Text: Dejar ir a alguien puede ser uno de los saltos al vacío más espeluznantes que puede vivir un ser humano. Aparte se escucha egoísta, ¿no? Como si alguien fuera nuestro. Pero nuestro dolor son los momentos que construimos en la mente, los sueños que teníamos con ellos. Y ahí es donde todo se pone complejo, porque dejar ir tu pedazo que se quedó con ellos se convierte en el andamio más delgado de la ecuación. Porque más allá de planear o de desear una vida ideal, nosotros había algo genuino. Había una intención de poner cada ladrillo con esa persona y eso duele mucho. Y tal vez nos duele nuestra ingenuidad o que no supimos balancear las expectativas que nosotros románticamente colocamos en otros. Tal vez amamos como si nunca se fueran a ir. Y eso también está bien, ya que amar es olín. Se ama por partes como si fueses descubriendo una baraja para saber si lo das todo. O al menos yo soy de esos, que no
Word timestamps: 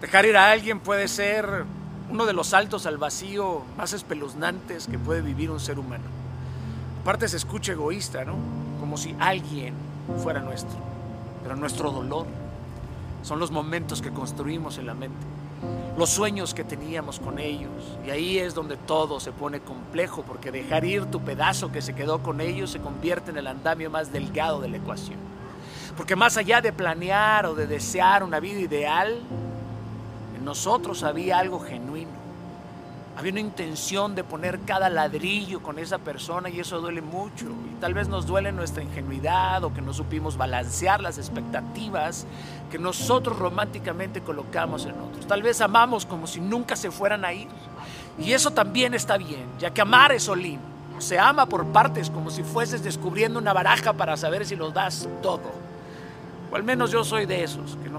Dejar 0.00 0.26
ir 0.26 0.36
a 0.36 0.52
alguien 0.52 0.78
puede 0.78 1.08
ser 1.08 1.64
uno 2.08 2.24
de 2.24 2.32
los 2.32 2.48
saltos 2.48 2.86
al 2.86 2.98
vacío 2.98 3.62
más 3.76 3.92
espeluznantes 3.92 4.86
que 4.86 4.98
puede 4.98 5.22
vivir 5.22 5.50
un 5.50 5.58
ser 5.58 5.78
humano. 5.78 6.04
Aparte 7.02 7.28
se 7.28 7.36
escucha 7.36 7.72
egoísta, 7.72 8.24
¿no? 8.24 8.34
Como 8.78 8.96
si 8.96 9.16
alguien 9.18 9.74
fuera 10.22 10.40
nuestro. 10.40 10.78
Pero 11.42 11.56
nuestro 11.56 11.90
dolor 11.90 12.26
son 13.22 13.40
los 13.40 13.50
momentos 13.50 14.00
que 14.00 14.10
construimos 14.10 14.78
en 14.78 14.86
la 14.86 14.94
mente, 14.94 15.26
los 15.96 16.10
sueños 16.10 16.54
que 16.54 16.62
teníamos 16.62 17.18
con 17.18 17.40
ellos. 17.40 17.98
Y 18.06 18.10
ahí 18.10 18.38
es 18.38 18.54
donde 18.54 18.76
todo 18.76 19.18
se 19.18 19.32
pone 19.32 19.58
complejo, 19.58 20.22
porque 20.22 20.52
dejar 20.52 20.84
ir 20.84 21.06
tu 21.06 21.20
pedazo 21.20 21.72
que 21.72 21.82
se 21.82 21.94
quedó 21.94 22.22
con 22.22 22.40
ellos 22.40 22.70
se 22.70 22.78
convierte 22.78 23.32
en 23.32 23.38
el 23.38 23.48
andamio 23.48 23.90
más 23.90 24.12
delgado 24.12 24.60
de 24.60 24.68
la 24.68 24.76
ecuación. 24.76 25.18
Porque 25.96 26.14
más 26.14 26.36
allá 26.36 26.60
de 26.60 26.72
planear 26.72 27.46
o 27.46 27.56
de 27.56 27.66
desear 27.66 28.22
una 28.22 28.38
vida 28.38 28.60
ideal, 28.60 29.20
nosotros 30.42 31.02
había 31.02 31.38
algo 31.38 31.60
genuino. 31.60 32.28
Había 33.18 33.32
una 33.32 33.40
intención 33.40 34.14
de 34.14 34.22
poner 34.22 34.60
cada 34.60 34.88
ladrillo 34.88 35.60
con 35.60 35.80
esa 35.80 35.98
persona 35.98 36.50
y 36.50 36.60
eso 36.60 36.80
duele 36.80 37.02
mucho. 37.02 37.46
Y 37.46 37.80
tal 37.80 37.92
vez 37.92 38.06
nos 38.06 38.26
duele 38.26 38.52
nuestra 38.52 38.80
ingenuidad 38.84 39.64
o 39.64 39.74
que 39.74 39.80
no 39.80 39.92
supimos 39.92 40.36
balancear 40.36 41.00
las 41.00 41.18
expectativas 41.18 42.26
que 42.70 42.78
nosotros 42.78 43.36
románticamente 43.36 44.20
colocamos 44.20 44.84
en 44.84 44.92
otros. 44.92 45.26
Tal 45.26 45.42
vez 45.42 45.60
amamos 45.60 46.06
como 46.06 46.28
si 46.28 46.40
nunca 46.40 46.76
se 46.76 46.92
fueran 46.92 47.24
a 47.24 47.32
ir. 47.32 47.48
Y 48.20 48.34
eso 48.34 48.52
también 48.52 48.94
está 48.94 49.16
bien, 49.16 49.46
ya 49.58 49.74
que 49.74 49.80
amar 49.80 50.12
es 50.12 50.28
olín. 50.28 50.60
Se 50.98 51.18
ama 51.18 51.46
por 51.46 51.66
partes 51.66 52.10
como 52.10 52.30
si 52.30 52.44
fueses 52.44 52.84
descubriendo 52.84 53.40
una 53.40 53.52
baraja 53.52 53.94
para 53.94 54.16
saber 54.16 54.46
si 54.46 54.54
lo 54.54 54.70
das 54.70 55.08
todo. 55.22 55.50
O 56.52 56.56
al 56.56 56.62
menos 56.62 56.92
yo 56.92 57.02
soy 57.02 57.26
de 57.26 57.42
esos, 57.42 57.76
que 57.82 57.88
no 57.88 57.96